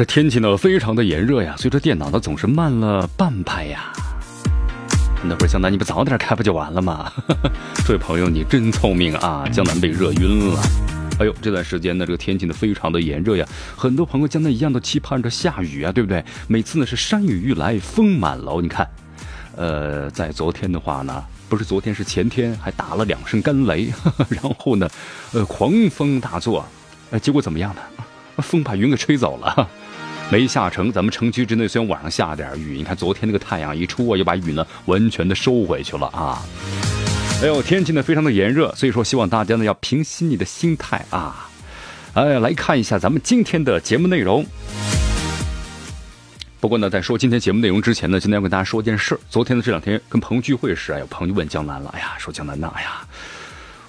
[0.00, 3.92] 这天气呢非常的炎热呀，所以这电脑呢总是慢了半拍呀。
[5.22, 7.12] 那会儿江南，你不早点开不就完了吗？
[7.84, 9.46] 这位朋友，你真聪明啊！
[9.52, 10.62] 江南被热晕了。
[11.18, 16.24] 哎呦，这段时间呢，这个天气呢非常的炎热呀，很多朋友江南一样都期盼着下雨啊，对不对？
[16.48, 18.88] 每次呢是山雨欲来风满楼，你看，
[19.54, 23.92] 呃，在昨天的话呢，不是昨天是前天，还打了两声干雷，
[24.30, 24.88] 然后呢，
[25.34, 26.64] 呃，狂风大作，
[27.10, 27.82] 呃，结果怎么样呢？
[28.38, 29.68] 风把云给吹走了，
[30.30, 30.90] 没下成。
[30.92, 36.42] 咱们城区之内虽然晚上下点雨，你看昨天那个太阳一出啊，又把雨呢完全的收回去了啊。
[37.42, 41.48] 哎呦，天气呢非常的炎热，所以说希望大家呢要平息你的心态啊。
[42.14, 44.44] 哎，来看一下咱们今天的节目内容。
[46.60, 53.06] 不过呢，在说今天节目内容之前呢，今天要跟大家说件事昨天的这两天跟朋友聚会时啊，有朋友就问江南了，哎呀，说江南呐，哎呀，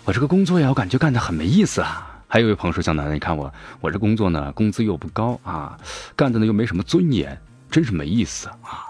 [0.05, 2.10] 我这个工作呀，我感觉干的很没意思啊。
[2.33, 5.77] 还有一位朋友说：“江南，你看我，我这工作呢，工资又不高啊，
[6.15, 7.37] 干的呢又没什么尊严，
[7.69, 8.87] 真是没意思啊。”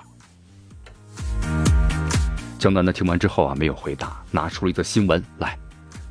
[2.60, 5.58] 江南呢听完之后啊，没有回答，拿出了一则新闻来，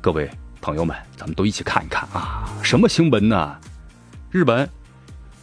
[0.01, 0.29] 各位
[0.59, 3.57] 朋友们，咱们都一起看一看啊，什么新闻呢？
[4.29, 4.69] 日本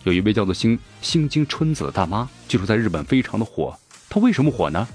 [0.04, 3.74] 有一位叫做星星京春子的大妈，据说在日本非常的火，
[4.10, 4.86] 她为什么火呢？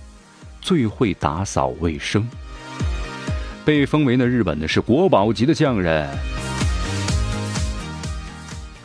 [0.61, 2.29] 最会打扫卫生，
[3.65, 6.07] 被封为呢日本的是国宝级的匠人。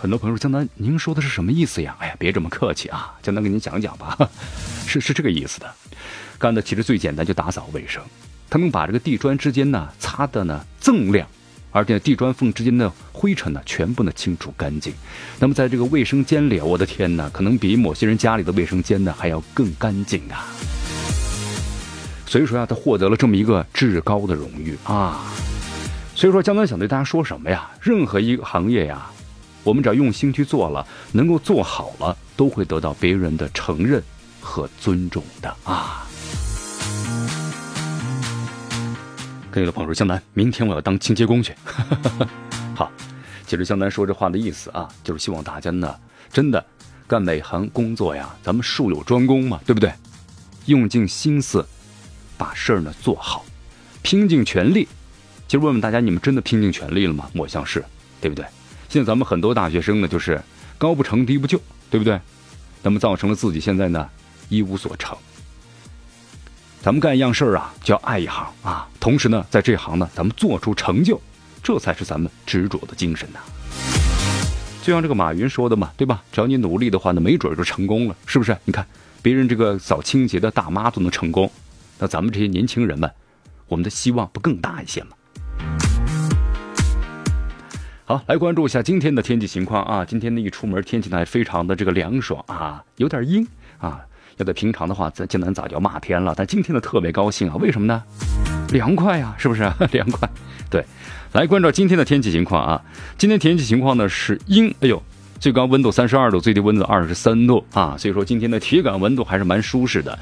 [0.00, 4.16] 很多朋友说：“江南，您说的是什么意思呀？”哎呀，别这么客气啊，江南给您讲讲吧。
[4.86, 5.75] 是是这个意思的，
[6.38, 8.00] 干的其实最简单，就打扫卫生。
[8.48, 11.26] 他们把这个地砖之间呢擦的呢锃亮，
[11.72, 14.94] 而且地砖缝之间的灰尘呢全部呢清除干净。
[15.41, 20.47] 那么在这个卫生间里，我的天哪，可能比某些人家里的卫生间呢还要更干净啊。
[22.25, 25.20] 所以说呀，他获得了这么一个至高的荣誉啊。
[26.14, 27.69] 所以说，江南想对大家说什么呀？
[27.81, 29.10] 任何一个行业呀。
[29.64, 34.02] 我们只要用心去做了，能够做好了，都会得到别人的承认
[34.41, 36.06] 和尊重的啊！
[39.50, 41.54] 跟有的朋友说：“江南，明天我要当清洁工去。
[42.76, 42.91] ”好，
[43.46, 45.94] 其实江南说这话的意思啊，就是希望大家呢，
[46.32, 46.64] 真的
[47.06, 49.92] 干每行工作呀，咱们术有专攻嘛，对不对？
[50.66, 51.66] 用尽心思
[52.36, 53.44] 把事儿呢做好，
[54.02, 54.86] 拼尽全力。
[55.48, 57.28] 其实问问大家，你们真的拼尽全力了吗？
[57.34, 57.82] 我像是，
[58.20, 58.44] 对不对？
[58.88, 60.41] 现在咱们很多大学生呢，就是
[60.78, 61.60] 高不成低不就，
[61.91, 62.19] 对不对？
[62.82, 64.09] 那么造成了自己现在呢
[64.49, 65.16] 一无所成。
[66.81, 71.21] 咱们干一样事儿啊，就要爱一行啊，同时呢，在这行呢，咱们做出成就，
[71.62, 73.41] 这才是咱们执着的精神呐。
[74.81, 76.22] 就像这个马云说的嘛，对吧？
[76.32, 78.56] 只要你努力的话呢，没准就成功了，是不是？
[78.65, 78.87] 你看
[79.20, 81.50] 别人这个扫清洁的大妈都能成功，
[81.99, 83.10] 那咱们这些年轻人们，
[83.66, 85.10] 我们的希望不更大一些吗？
[88.08, 90.02] 好，来关注一下今天的天气情况啊！
[90.02, 93.46] 今天呢一出门，天气呢非常的这个凉爽啊，有点阴
[93.76, 94.00] 啊。
[94.38, 97.56] 要在平常的话，咱江南早就骂天了，但今天呢特别高兴啊！
[97.56, 98.02] 为什么呢？
[98.70, 99.70] 凉快呀，是不是？
[99.92, 100.26] 凉快。
[100.70, 100.82] 对，
[101.34, 102.82] 来关注今天的天气情况啊！
[103.19, 105.02] 今天天气情况呢是阴，哎呦，
[105.38, 110.19] 最高温度三十二度，最低温度二十三度啊，所以说今天的体感温度还是蛮舒适的。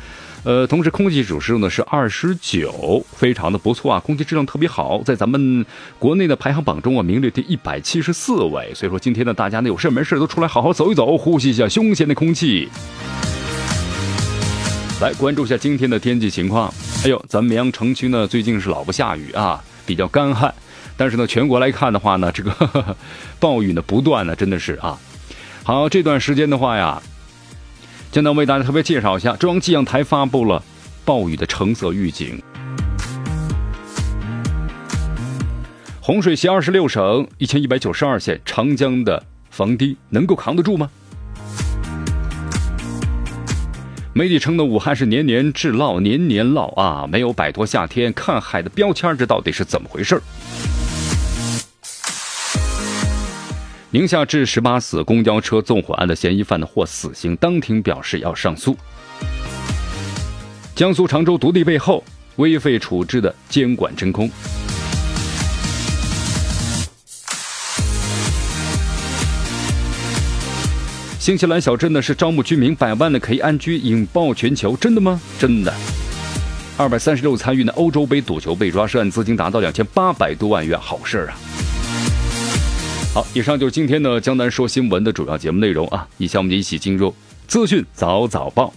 [0.47, 5.67] 呃，同时空气指数呢是二十九，非常的不错啊，空气质量特别好，在咱们
[5.99, 8.73] 国内的排行榜中啊名列第一百七十四位。
[8.73, 12.69] 所以说今天呢，大家呢有事没事都出来好好走一走，呼吸一下新鲜的空气。
[15.01, 16.73] 来关注一下今天的天气情况。
[17.03, 20.55] 哎呦，咱们绵阳城区呢最近是老不下雨啊，比较干旱。
[20.97, 22.97] 但是呢，全国来看的话呢，这个
[23.41, 24.97] 暴雨呢不断呢，真的是啊。
[25.65, 27.03] 好，这段时间的话呀。
[28.13, 30.63] 现在为大家特别介绍一下，中央气象台发布了
[31.05, 32.43] 暴雨的橙色预警。
[36.01, 40.89] 洪水袭二十六省一千一百九十二县，长江的防堤能够扛得住吗？
[44.15, 50.23] 媒体称的武汉是年年治涝，年年涝啊，没有摆脱夏天看海的标签，这到底是怎么回事？
[53.91, 58.77] 宁夏致十八死公交车纵火案的嫌疑犯呢获死刑，当庭表示要上诉。
[60.75, 62.03] 江苏常州独立背后
[62.35, 64.29] 危废处置的监管真空。
[71.21, 75.21] 新西兰小镇呢是招募居民，百万的可以安居，引爆全球，真的吗？
[75.39, 75.73] 真的。
[76.77, 81.39] 二百三十六参与呢欧洲杯赌球被抓，涉案资金达到两千八百多万元，好事儿啊！
[83.17, 86.07] 好，以上就是今天的江南说新闻的主要节目内容啊。
[86.19, 87.15] 以下我们就一起进入
[87.49, 88.71] 资讯早早报，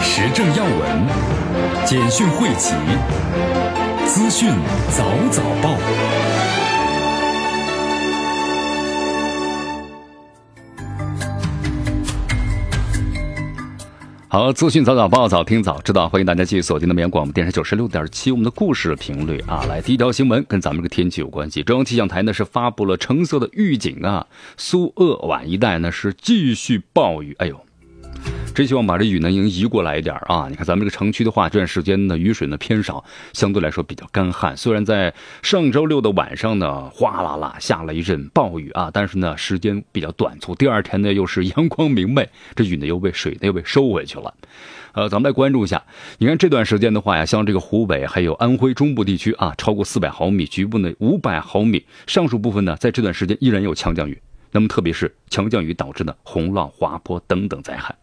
[0.00, 1.06] 时政要闻，
[1.84, 2.72] 简讯汇集。
[4.06, 4.48] 资讯
[4.96, 5.76] 早早报，
[14.32, 24.24] 好，资讯早早报，早听早知道，欢迎大家继续锁定的绵阳广播电视九十六点七，我们的故事频率啊，来第一条新闻跟咱们这个天气有关系，中央气象台呢是发布了橙色的预警啊，
[24.56, 27.60] 苏鄂皖一带呢是继续暴雨，哎呦。
[28.52, 30.46] 真希望把这雨呢，已经移过来一点啊！
[30.50, 33.02] 你看咱们这个城区的话，这段时间呢雨水呢偏少，
[33.32, 34.54] 相对来说比较干旱。
[34.56, 40.54] 虽然在上周六的晚上呢，哗啦啦下了一阵暴雨啊，但是呢时间比较短促。
[40.54, 44.34] 第二天呢又是阳光明媚，这雨呢又被水呢又被收回去了。
[44.92, 45.82] 呃，咱们来关注一下，
[46.18, 54.20] 你看这段时间的话呀，像这个湖北还有安徽中部地区啊，超过四百毫米，局部呢五百毫米，上述部分呢在这段时间依然有强降雨。
[54.52, 57.94] 那么特别是强降雨导致的洪涝、滑坡等等灾害。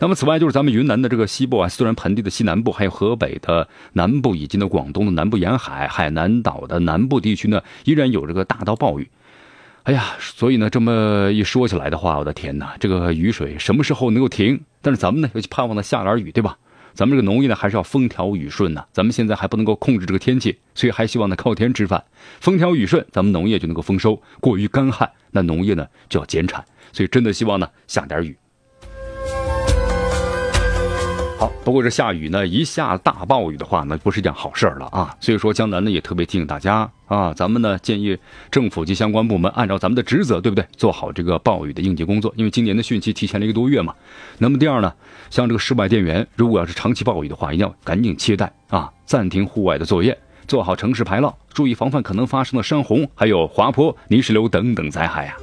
[0.00, 9.10] 那么，此外就是咱们云南的这个西部啊，虽然盆地的西南部，还有河北的南部，以及呢广东的南部沿海、海南岛的南部地区呢，依然有这个大到暴雨。
[9.82, 14.60] 哎呀，所以呢，这么一说起来的话，我的天哪，这个雨水什么时候能够停？
[14.80, 16.56] 但是咱们呢，又去盼望它下点雨，对吧？
[16.94, 18.84] 咱们这个农业呢，还是要风调雨顺呐。
[18.92, 22.04] 咱们现在还不能够控制这个天气，所以还希望呢靠天吃饭。
[22.40, 26.64] 风调雨顺，咱们农业就能够丰收；过于干旱，那农业呢就要减产。
[26.92, 28.36] 所以真的希望呢下点雨。
[31.38, 35.14] 好，不过这下雨呢，一下大暴雨的话，那不是一件好事了啊。
[35.20, 38.18] 所以说，江南呢也特别提醒大家啊，咱们呢建议
[38.50, 40.66] 政府及相关部门按照咱们的职责，对不对？
[40.76, 42.34] 做好这个暴雨的应急工作。
[42.36, 43.94] 因为今年的汛期提前了一个多月嘛。
[44.38, 44.92] 那么第二呢，
[45.30, 50.18] 像这个室外电源，如果要是长期暴雨的话，一定要赶紧切断啊，暂停户外的作业，
[50.48, 55.36] 做好城市排涝，注意防范可能发生的山洪、还有滑坡、泥石流等等灾害呀。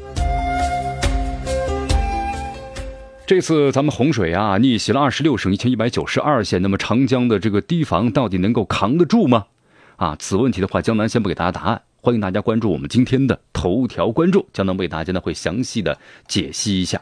[3.27, 9.47] 这次咱们洪水啊，逆袭了二十六省一千一百九十二县，那么长江的这个堤防到底能够扛得住吗？
[9.95, 17.01] 啊，此问题的话，江南先不给大家答案，欢迎大家关注我们今天的头条关注，江南为大家呢会详细的解析一下。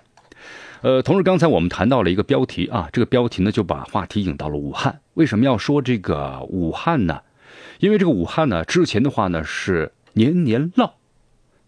[0.82, 5.02] 呃，同时刚才我们谈到了一个标题啊，这个标题呢就把话题引到了武汉。
[5.16, 7.20] 为什么要说这个武汉呢？
[7.80, 10.92] 因为这个武汉呢，之前的话呢是年年涝。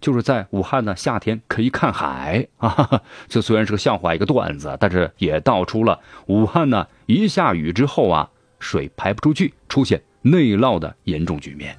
[0.06, 3.02] 就是在武汉呢，夏天可以看海 啊。
[3.28, 8.30] 这虽然是个笑话，一个段子，但是也道出了武汉呢一下雨之后啊，
[8.60, 11.76] 水排不出去，出现内涝的严重局面。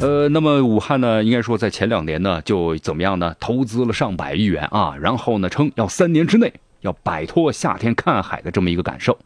[0.00, 3.36] 呃，那么武汉呢，应该说在前两年呢，就怎么样呢？
[3.38, 6.50] 投资了上百亿元啊，然后呢，称要三年之内
[6.80, 9.18] 要摆脱夏天看海的这么一个感受。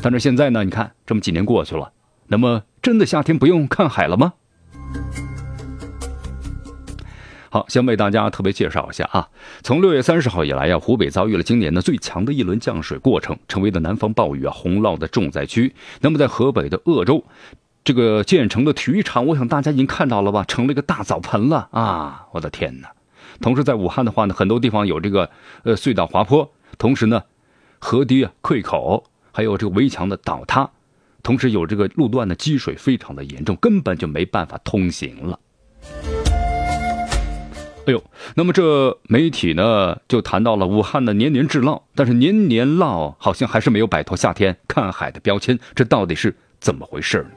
[0.00, 1.92] 但是现在呢，你看这么几年过去了，
[2.28, 4.32] 那么真的夏天不用看海了吗？
[7.52, 9.28] 好，先为大家特别介绍一下啊。
[9.62, 15.74] 从六月三十号以来呀，湖北遭遇了今年的最强的一轮降水过程，成为了南方暴雨啊洪涝的重灾区。
[16.00, 17.22] 那么在河北的鄂州，
[17.84, 22.26] 这个建成的体育场，我想大家已经看到了吧，成了一个大澡盆了啊！
[22.32, 22.90] 我的天哪！
[23.42, 25.28] 同时在武汉的话呢，很多地方有这个
[25.64, 27.22] 呃隧道滑坡，同时呢，
[27.78, 30.70] 河堤溃口，还有这个围墙的倒塌，
[31.22, 35.38] 同时有这个路段的积水非常的严重，根本就没办法通行了。
[37.84, 38.00] 哎呦，
[38.36, 47.30] 那么这媒体呢就谈到了武汉的年年制涝，但是年年涝好像还是没有摆脱夏天看海的标签，这到底是怎么回事呢？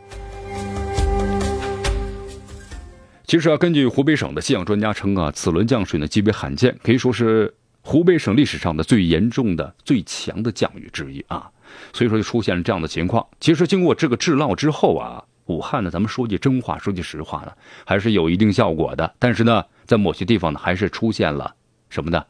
[3.25, 11.49] 其实啊，根据湖北省的气象专家称啊，此轮降水呢极为罕见，可以说是湖北省历史上的最严重的、最强的降雨之一啊，
[11.91, 13.25] 所以说就出现了这样的情况。
[13.39, 15.24] 其实经过这个制涝之后啊。
[15.45, 17.51] 武汉呢，咱们说句真话，说句实话呢，
[17.85, 19.13] 还是有一定效果的。
[19.19, 21.55] 但是呢，在某些地方呢，还是出现了
[21.89, 22.25] 什么呢？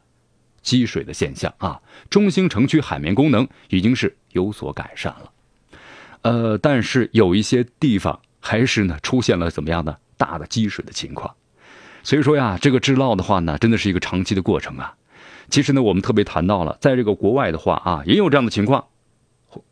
[0.60, 1.80] 积水的现象啊。
[2.10, 5.30] 中兴城区海绵功能已经是有所改善了，
[6.22, 11.34] 呃，但是有一些地方还是呢出现了怎么样的大的积水的情况。
[12.02, 14.94] 所以说呀，这个治涝的话呢，真的是一个长期的过程啊。
[15.48, 18.88] 其实呢，我们特别谈到了，在这个国外的话啊，也有这样的情况，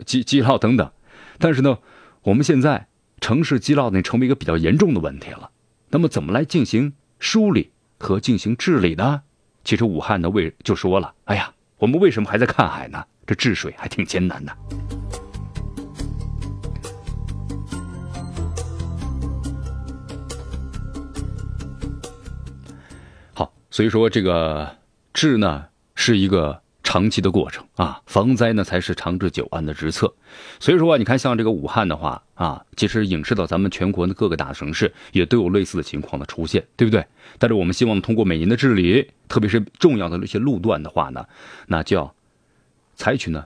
[0.06, 0.90] 积积涝等等。
[1.38, 1.78] 但是呢，
[2.22, 2.86] 我们现在。
[3.24, 5.50] 城市积涝呢，成为一个比较严重的问题了。
[5.88, 9.22] 那么，怎么来进行梳理和进行治理呢？
[9.64, 13.02] 其实武汉呢为就说了，哎呀，我们为什么还在看海呢？
[13.26, 14.54] 这治水还挺艰难的。
[23.32, 24.76] 好，所以说这个
[25.14, 25.64] 治呢
[25.94, 26.63] 是一个。
[26.94, 30.14] 长期的过程啊，防灾呢才是长治久安的之策。
[30.60, 37.04] 所以说啊，你看像这个武汉的话啊，其实影视到咱们全国的各个大城市也都有类似的情况的出现，对不对？
[37.40, 41.26] 但是我们希望通过每年的治理，特别是重要的那些路段的话呢，
[41.66, 42.14] 那就要
[42.94, 43.44] 采取呢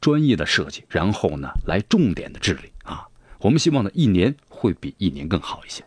[0.00, 3.08] 专业的设计，然后呢来重点的治理啊。
[3.40, 5.82] 我们希望呢一年会比一年更好一些。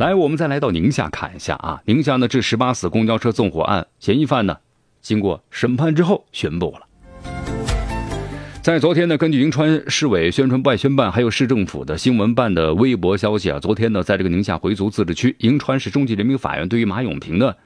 [0.00, 1.82] 来，我们再来到宁夏看一下啊。
[1.84, 4.56] 宁夏呢，这十八死公交车纵火案嫌疑犯呢，
[5.02, 6.86] 经过审判之后宣布了。
[8.62, 17.58] 在昨天呢，根据银川市委宣传办、宣办还有市政府的新闻办的微博消息啊，昨天呢，在这个宁夏回族自治区银川市中级人民法院对于马永平的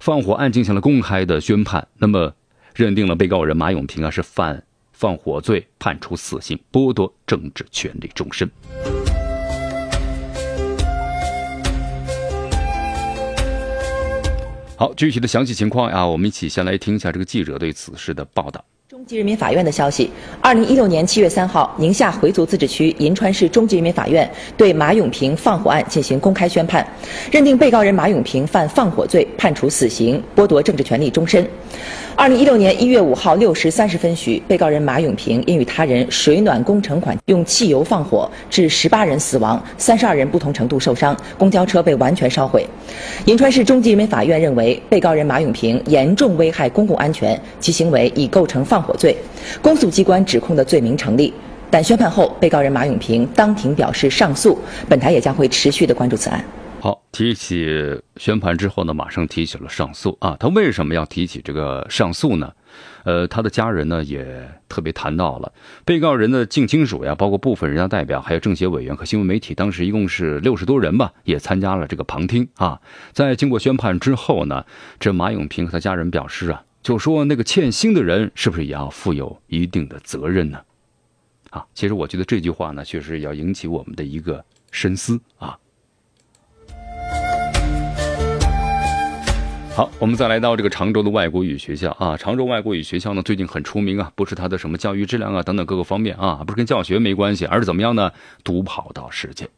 [0.00, 2.34] 放火案进行了公开的宣判，那么
[2.74, 8.50] 认定了被告人马永平啊是犯放火罪，判处死刑，剥夺政治权利终身。
[14.76, 18.64] 好，具体的详细情况呀，我们一起先来听一下这个记者对此事的报道。
[19.06, 26.86] 级人民法院的消息：二零一六年七月三号，宁夏回族自治区银川市中级人民法院对马永平放火案进行公开宣判，
[27.30, 31.46] 认定被告人马永平犯放火罪，判处死刑，剥夺政治权利终身。
[32.16, 42.64] 二零一六年一月五号六时三十分许，被告人马永平因与他人水暖工程款用汽油放火，致十八人死亡，三十二人不同程度受伤，公交车被完全烧毁。
[43.26, 49.16] 银川市中级人民法院认为，被告人马永平严重危害公共安全，其行为已构成放火罪，
[49.62, 51.32] 公诉机关指控的罪名成立。
[51.70, 54.58] 但宣判后，被告人马永平当庭表示上诉，
[54.88, 56.44] 本台也将会持续的关注此案。
[56.80, 60.36] 好，提起宣判之后呢，马上提起了上诉啊。
[60.38, 62.52] 他为什么要提起这个上诉呢？
[63.04, 64.26] 呃，他的家人呢也
[64.68, 65.52] 特别谈到了
[65.84, 72.80] 被告人的近亲属呀，包括部分人大代表，还有政协委员和新闻媒体，当时一共是六十多人吧，也参加了这个旁听啊。
[73.12, 74.64] 在经过宣判之后呢，
[75.00, 80.60] 这马永平和他家人表示啊，就说那个欠薪的人是不是也要负有一定的责任呢？
[81.48, 85.56] 啊，其实我觉得这句话呢，确实要引起我们的一个深思啊。
[89.74, 92.18] 好，我们再来到这个常州的外国语学校啊。
[92.18, 98.12] 常州外国语学校呢，最近很出名啊，不是它的什么教育质量啊等等各个方面啊，不是跟教学没关系，而是怎么样呢？
[98.44, 99.48] 独跑到世界。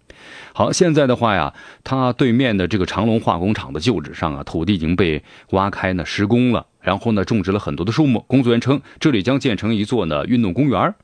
[0.55, 1.53] 好，现在的话呀，
[1.83, 8.25] 它对面的这个长隆化工厂的旧址上啊，土地已经被挖开呢，施工了，然后呢，种植了很多的树木。
[8.29, 10.95] 工作人员称，这里将建成一座呢运动公园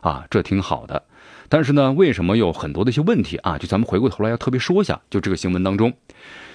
[0.00, 1.02] 啊，这挺好的。
[1.50, 3.58] 但是呢，为什么有很多的一些问题啊？
[3.58, 5.92] 就咱们回过头来要特别说一下，就这个新闻当中。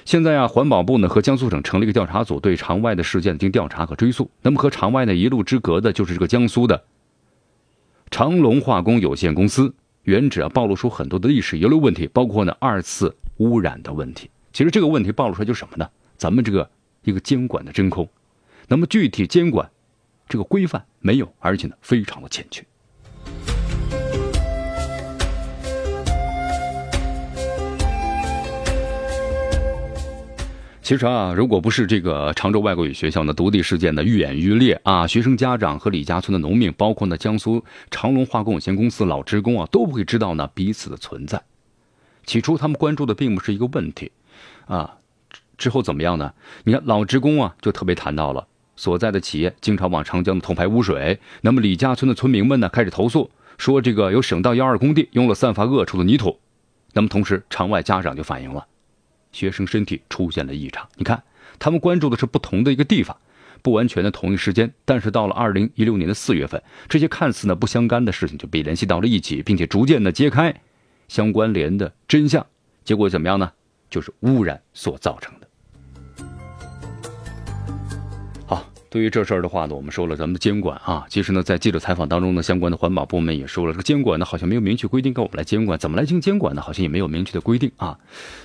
[0.03, 4.31] 现在啊，环保部呢和江苏省成立一个调查组，对场外的事件进行调查和追溯。
[4.41, 6.83] 那么和场外呢一路之隔的就是这个江苏的
[8.09, 9.71] 长隆化工有限公司，
[10.05, 14.27] 原址啊暴露出很多的历史遗留问题，包括呢二次污染的问题。
[14.51, 15.87] 其实这个问题暴露出来就是什么呢？
[16.17, 16.67] 咱们这个
[17.03, 18.09] 一个监管的真空，
[18.71, 19.69] 那么具体监管
[20.29, 22.65] 这个规范没有，而且呢非常的欠缺。
[30.81, 41.43] 其实啊，如果不是这个常州外国语学校呢独立事件的愈演愈烈啊，学生家长和李家村的农民，包括呢江苏长隆化工有限公司老职工啊，都不会知道呢彼此的存在。
[42.25, 44.13] 起初他们关注的并不是一个问题，
[44.67, 44.95] 啊，
[45.57, 46.33] 之后怎么样呢？
[46.63, 51.19] 你看老职工啊，就特别谈到了所在的企业经常往长江的头排污水。
[51.41, 56.39] 那么李家村的村民们呢，开始投诉说这个有省道幺二工地用了散发恶臭的泥土。
[56.93, 58.65] 那么同时场外家长就反映了。
[59.31, 61.23] 学生身体出现了异常，你看，
[61.57, 63.15] 他们关注的是不同的一个地方，
[63.61, 70.53] 不完全的同一时间，但是到了二零一六年的四月份，这些看似呢不相干的事情就被联系到了一起，并且逐渐的揭开
[71.07, 72.45] 相关联的真相，
[72.83, 73.49] 结果怎么样呢？
[73.89, 75.33] 就是污染所造成。
[78.91, 86.61] 对于这事儿的话呢，我们说了咱们的监管啊，其实呢，在记者采访当中呢，相关的环保部门也说了，这个监管呢好像没有明确规定，跟我们来监管，怎么来进行监管呢？
[86.61, 87.97] 好像也没有明确的规定啊。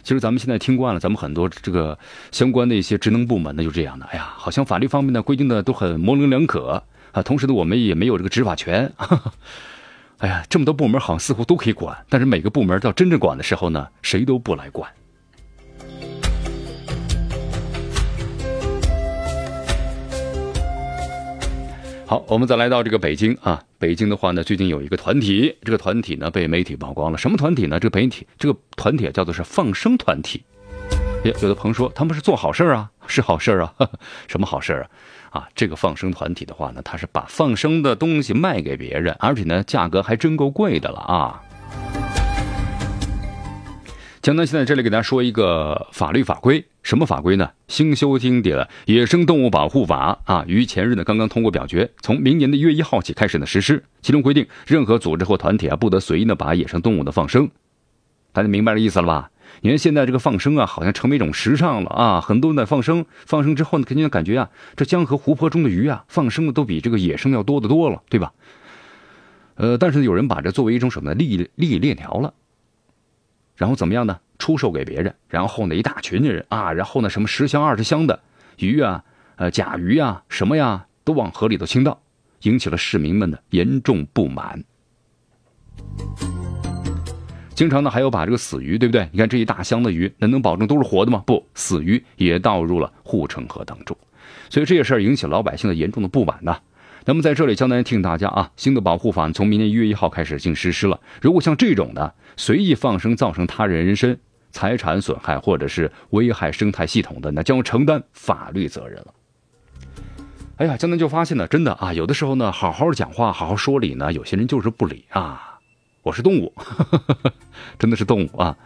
[0.05, 1.99] 其实咱们现在听惯了，咱们很多这个
[2.31, 8.93] 相关的一些职能部门呢，就这样的，哎呀，好像法律方面呢规定的都很模棱两可啊，同时呢，我们也没有这个执法权。
[10.19, 14.89] 哎呀，这么多部门好像似乎都可以管，但是每个部门到真正管的时候呢，谁都不来管。
[22.09, 23.61] 好，我们再来到这个北京啊。
[23.81, 27.19] 北京的话呢，最近有一个团体，这个团体呢被媒体曝光了。
[27.19, 27.81] 什么团体呢？
[27.81, 30.45] 这个媒体这个团体叫做是放生团体。
[31.25, 33.75] 有的朋友说他们是做好事啊， 是好事啊，
[34.29, 35.41] 什么好事啊？
[35.41, 41.43] 啊，这个放生团体的话呢，他是把放生的东西卖给别人，而且呢，价格还真够贵的了啊。
[44.23, 47.51] 江南现在这里给大家说一个法律法规，什么法规呢？
[47.67, 53.83] 新修订的《野生动物保护法》啊，于前日呢刚刚通过表决，从明年的一月一号起开始呢实施。
[54.03, 57.51] 其中规定，任何组织或团体啊，不得随意的把野生动物的放生。
[58.33, 59.33] 大家明白这意思了吧？
[59.63, 68.33] 你看现在这个放生啊，好像成为一种时尚了啊，很多人在放生，放生之后呢，肯定感觉啊，这江河湖泊中的鱼啊，放生的都比这个野生要多得多了，对吧？
[69.57, 72.33] 呃，但是有人把这作为一种什么利益利益链条了。
[73.57, 74.21] 然后怎么样呢？
[74.39, 78.21] 出售给别人，然后呢，一大群的人啊，然后呢，什么十箱二十箱的
[78.59, 79.05] 鱼啊，
[79.37, 82.01] 呃，甲鱼啊，什么呀，都往河里头倾倒，
[82.43, 84.63] 引起了市民们的严重不满。
[87.55, 89.09] 经常呢，还有把这个死鱼，对不对？
[89.13, 91.23] 你看这一大箱的鱼，那能保证都是活的吗？
[91.27, 93.97] 不，死鱼也倒入了护城河当中，
[94.51, 96.59] 所以这些事儿引起老百姓的严重的不满呐。
[97.09, 101.01] 那么在这里，江南提醒大家啊，新的保护法从明年一月一号开始进行实施了。
[101.23, 104.19] 如果像这种的随意放生造成他人人身、
[104.57, 109.13] 财产损害，或者是危害生态系统的，那将承担法律责任了。
[110.57, 115.59] 哎呀，江南就发现呢，真的啊，有的时候呢，好好讲话、好好说理呢，有些人就是不理啊。
[116.03, 116.51] 我是动物，
[117.79, 118.57] 真的是动物啊。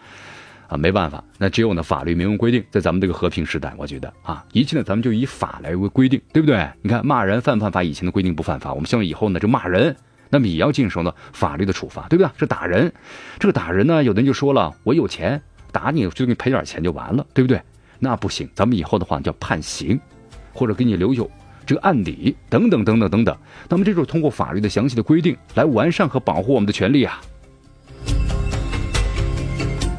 [0.68, 6.70] 啊，没办法，那只有呢法律明文规定，在咱们这个和平时代，我觉得啊，一切呢咱们就以法来为规定，对不对？
[6.80, 7.82] 你看骂人犯不犯法？
[7.82, 9.96] 以前的规定不犯法，我们希望以后呢就骂人，
[10.28, 12.30] 那么也要进行呢法律的处罚，对不对？
[12.38, 12.92] 是打人，
[13.40, 17.60] 这个打人呢，有的人就说了，我有钱打你，就给你赔点钱就完了，对不对？
[17.98, 20.00] 那不行，咱们以后的话叫判刑，
[20.52, 21.30] 或者给你留有
[21.66, 23.36] 这个案底，等等等等等等。
[23.68, 27.20] 那么这就是通过法律的详细的规定来完善和保护我们的权利啊。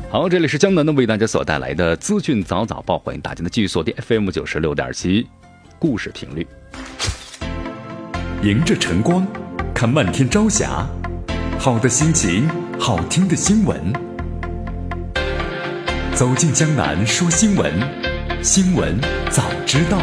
[0.09, 5.25] 好，这里是江南的为大家所带来的资讯早早报，欢迎大家的继续锁定 FM 九十六点七，
[5.79, 6.45] 故事频率。
[8.43, 9.25] 迎着晨光，
[9.73, 10.85] 看漫天朝霞，
[11.59, 14.10] 好的心情，好听的新闻。
[16.15, 17.71] 走进江南说新闻，
[18.43, 19.97] 新闻早知道。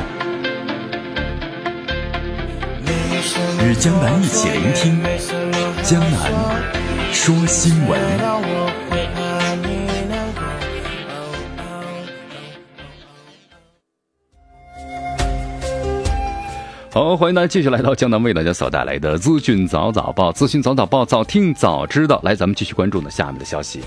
[3.62, 5.00] 与江南一起聆听
[5.82, 6.32] 江南
[7.12, 8.00] 说新闻。
[16.90, 22.20] 好，欢迎大家继续来到江南为大家所带来的资讯早早报，资讯早早报，早听早知道。
[22.24, 23.82] 来，咱们继续关注呢下面的消息。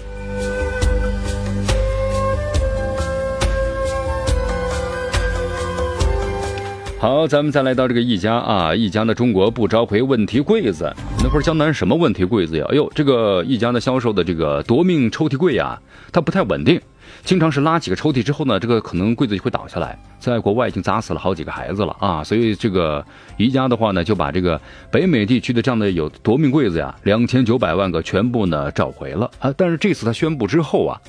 [7.01, 12.65] 好，咱们再来到这个一家啊，一家的中国不召回问题柜子，那会儿江南什么问题柜子呀？
[12.69, 16.79] 哎呦，这个一家的销售的这个夺命抽屉柜呀，它不太稳定。
[17.23, 19.97] 经常是拉几个抽屉之后呢，这个可能柜子就会倒下来。
[20.19, 22.23] 在国外已经砸死了好几个孩子了啊！
[22.23, 23.03] 所以这个
[23.35, 24.61] 宜家的话呢，就把这个
[24.91, 29.51] 北美地区的这样的有夺命柜子呀，两千九百万个全部呢召回了啊。
[29.57, 31.01] 但是这次他宣布之后啊，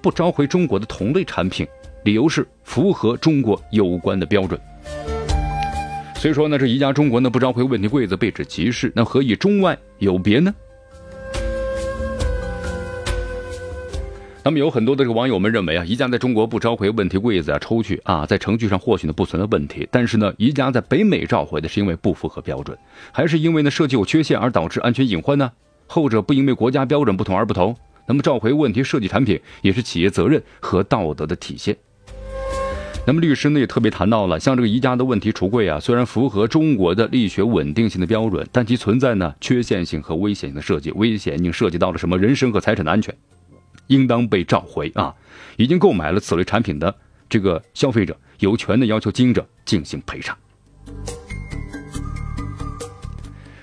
[0.00, 1.66] 不召回中国的同类产品，
[2.04, 4.58] 理由是符合中国有关的标准。
[6.20, 10.54] 所以说呢，这宜家中国呢不召回问题柜子，被指歧视，那何以中外有别呢？
[14.44, 22.76] 那么有很多的这个网友们认为啊，宜家在中国不召回问题柜子啊、抽去啊，在程序上或许呢不存在问题，但是呢，宜家在北美召回的是因为不符合标准，
[23.10, 25.50] 还是因为呢设计有缺陷而导致安全隐患呢？
[25.86, 27.74] 后者不因为国家标准不同而不同，
[28.06, 31.74] 那么召回问题设计产品也是企业责任和道德的体现。
[33.06, 43.12] 那么律师呢也特别谈到了，像这个宜家的问题橱柜啊，虽然符合中国的力学稳定性的标准，但其存在呢缺陷性和危险性的设计，危险性涉及到了什么人身和财产的安全。
[43.88, 45.12] 应当被召回啊！
[45.56, 46.94] 已经购买了此类产品的
[47.28, 50.36] 这个消费者有权的要求经营者进行赔偿。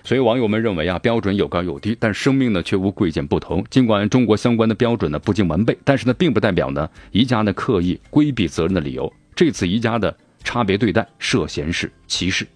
[0.04, 3.64] 所以网友们认为啊，标准有高有低，但生命呢却无贵贱不同。
[3.70, 9.14] 尽管中国相关的标准呢不尽完备，但是呢并不代表呢宜家呢刻意规避责任的理由。
[9.38, 12.48] 这次宜家的差别对待涉嫌是歧视。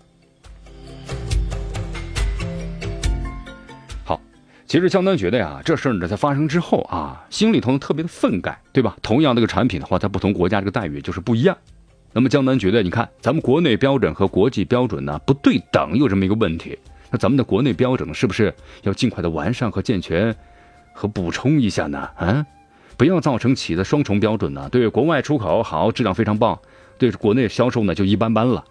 [4.04, 4.20] 好
[4.66, 8.98] 其实江南觉得呀，这事儿呢在发生之后啊，心里头特别的愤慨，对吧？
[9.04, 11.56] 同样这个产品的话，在不同国家这个待遇就是不一样。
[12.14, 16.76] 那么江南觉得，你看咱们国内标准和国际标准呢不对等，有这么一个问题。
[17.12, 20.36] 那咱们的国内标准是不是要尽快的完善和健全
[20.96, 22.00] 和补充一下呢？
[22.16, 22.44] 啊，
[23.02, 24.70] 不要造成企业的双重标准呢？
[24.72, 26.60] 对国外出口好，质量非常棒，
[27.00, 28.64] 对国内销售呢就一般般了。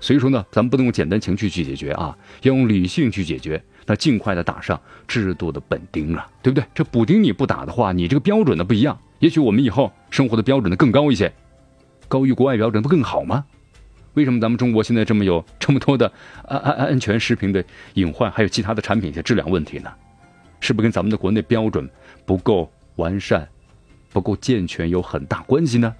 [0.00, 3.62] 所以说呢，咱们不能用简单情绪去解决啊，要用理性去解决。
[3.84, 6.64] 那尽快的打上制度的本钉啊，对不对？
[6.74, 11.30] 这补丁你不打的话，你这个标准呢不一样，也许我们以后生活的标准呢更高一些，
[12.08, 13.44] 高于国外标准不更好吗？
[14.14, 16.10] 为什么咱们中国现在这么有 这么多的
[16.48, 19.92] 安安安全食品的隐患，还有其他的产品的质量问题呢？
[20.60, 21.86] 是不是跟咱们的国内标准
[22.24, 22.72] 不够
[23.02, 23.48] 完善、
[24.12, 25.92] 不够健全有很大关系呢？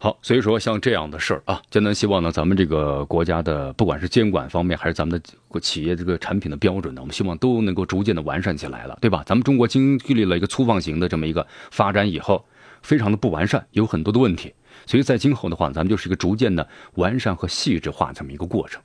[0.00, 9.22] 好，所以说像这样的事儿啊，江南希望呢，咱们这个国家的不管是监管方面，还是咱们的企业这个产品的标准呢，我们希望都能够逐渐的完善起来了，对吧？
[9.24, 12.44] 咱们中国经历了一个粗放型的这么一个发展以后，
[12.82, 14.54] 非常的不完善，有很多的问题，
[14.86, 18.80] 所以在今后的话，咱们就是一个逐渐的完善和细致化这么一个过程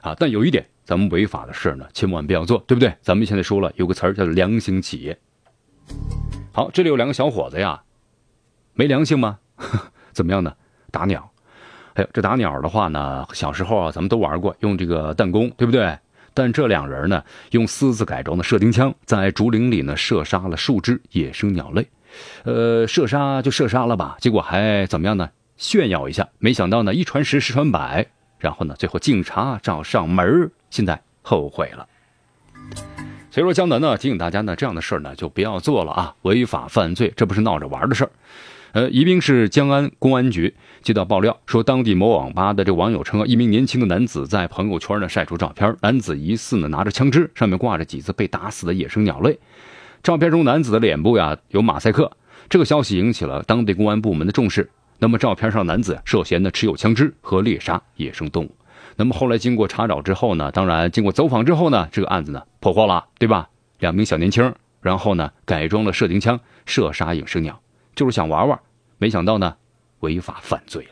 [0.00, 0.14] 啊！
[0.18, 2.94] 但有一点，咱们违法的事呢，千万不要做，对不对？
[3.00, 5.18] 咱们现在说了有个词儿叫做良心企业。
[6.52, 7.82] 好，这里有两个小伙子呀，
[8.74, 9.38] 没良心吗？
[10.12, 10.52] 怎么样呢？
[10.90, 11.30] 打鸟，
[11.94, 15.96] 哎呦，这打鸟的话呢，小时候啊，咱们都玩过，用这个弹弓，对不对？
[16.34, 21.86] 但这两人呢，用私自改装的射钉枪，在竹林里呢射杀了数只野生鸟类，
[22.44, 25.30] 呃，射杀就射杀了吧，结果还怎么样呢？
[25.56, 28.06] 炫耀一下，没想到呢，一传十，十传百，
[28.38, 31.86] 然后呢，最后警察找上门，现在后悔了。
[33.30, 38.10] 所以说，江南呢提醒大家呢，这样的事儿呢就不要做了啊，违法犯罪，这不是闹着玩的事儿。
[38.72, 49.38] 呃，宜宾市江安公安局接到爆料，说当地某网吧的这网友称，一名年轻的男子在朋友圈呢晒出照片，男子疑似呢拿着枪支，上面挂着几只被打死的野生鸟类。
[50.02, 52.12] 照片中男子的脸部呀有马赛克，
[52.48, 54.70] 这个消息引起了当地公安部门的重视。
[54.98, 58.50] 那么照片上男子涉嫌呢持有枪支和猎杀野生动物。
[58.96, 63.48] 那么后来经过查找之后呢，当然经过走访之后呢，这个案子呢破获了，对吧？
[63.78, 67.60] 两名小年轻，然后呢改装了射钉枪射杀野生鸟。
[67.94, 68.58] 就是想玩玩，
[68.98, 69.54] 没想到呢，
[70.00, 70.90] 违法犯罪了。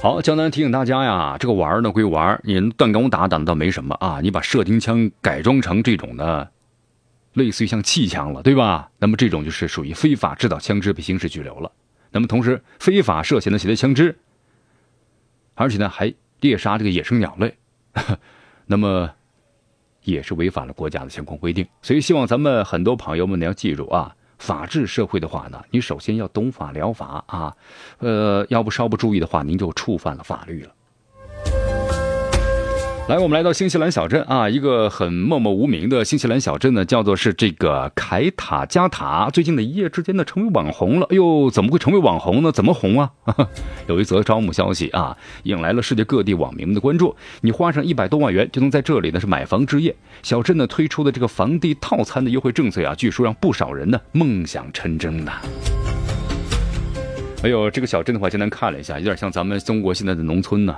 [0.00, 6.50] 好，江南提醒大家呀，这个玩呢归玩，你断弓打打倒没什么啊，你把射钉枪改装成这种的，
[7.34, 8.90] 类似于像气枪了，对吧？
[8.98, 11.70] 那么这种就是属于非法制造枪支，被刑事拘留了。
[12.10, 14.18] 那么同时，非法涉嫌的携带枪支，
[15.54, 17.56] 而且呢还猎杀这个野生鸟类，
[18.66, 19.10] 那么。
[20.02, 27.54] 也是违反了国家的相关规定，所以希望咱们很多朋友们呢要记住啊，法治社会的话呢，你首先要懂法疗法啊，
[27.98, 30.72] 呃，要不稍不注意的话，您就触犯了法律了。
[33.10, 39.28] 来，我们来到新西兰小镇啊，一个很默默无名的新西兰小镇呢，叫做是这个凯塔加塔。
[39.32, 41.06] 最近呢，一夜之间呢，成为网红了。
[41.10, 42.52] 哎呦，怎么会成为网红呢？
[42.52, 43.10] 怎么红啊？
[43.88, 47.16] 有一则招募消息啊，引来了世界各地网民们的关注。
[47.40, 49.92] 你花上一百多万元，就能在这里呢是买房置业。
[50.22, 55.32] 小镇呢推出的这个房地套餐的优惠政策呀，据说让不少人呢梦想成真呐。
[57.42, 60.76] 哎呦，这个小镇的话，简单看了一下，有点像咱们中国现在的农村呢。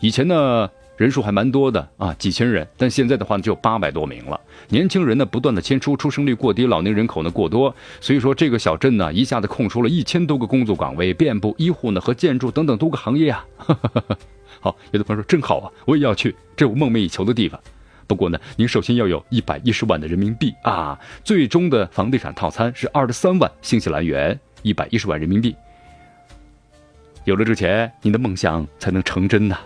[0.00, 0.68] 以前呢。
[0.98, 4.38] 人数还蛮多的啊，几千人，但现在的话呢，只有八百多名了。
[4.68, 13.46] 年轻人呢不断的迁出，出生率过低，老龄人口呢过多，所以说这个小镇呢一下子空出了一千多个工作岗位，遍布医护呢和建筑等等多个行业啊。
[14.58, 17.58] 好，有的朋友说真好啊，我也要去，这我梦寐以求的地方。
[18.08, 25.54] 不过呢，您首先要有一百一十万的人民币啊，最终的房地产套餐是二十三万新西兰元，一百一十万人民币。
[27.24, 29.56] 有了这钱，您的梦想才能成真呐。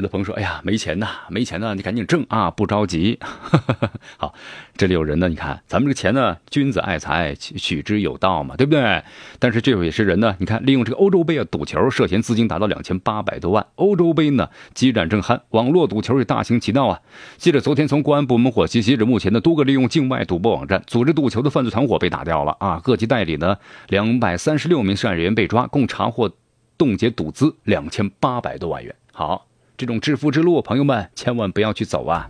[0.00, 3.18] 有的朋友说：“哎呀，没钱呐，没钱呐，你赶紧挣啊，不着急。
[4.16, 4.34] ”好，
[4.78, 9.02] 这里有人呢，你看咱们这个钱呢，君子爱财，取之有道嘛，对不对？
[9.38, 13.66] 但是这位也是人呢，你看利用这个欧洲杯啊赌球，涉嫌资金达到两千八百多万。
[13.74, 17.00] 欧洲杯呢，激战正酣，网络赌球也大行其道啊。
[17.36, 22.80] 记者昨天从公安部门获悉，截止目前呢，多个利用境外赌博网站组织赌球的犯罪团伙被打掉了啊。
[22.82, 23.58] 各级代理呢，
[23.88, 26.32] 两百三十六名涉案人员被抓，共查获
[26.78, 28.94] 冻结赌资两千八百多万元。
[29.12, 29.49] 好。
[29.80, 32.28] 这种致富之路，朋友们千万不要去走啊！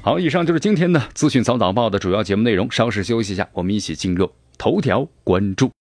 [0.00, 2.70] 好，以上就是今天的资讯早早报的主要节目内容。
[2.70, 5.72] 稍事休息一下，我们一起进入头条关注。